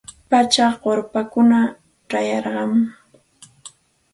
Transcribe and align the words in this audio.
Pachak 0.29 0.77
urpikunam 0.91 1.65
chayarqamun. 2.09 2.81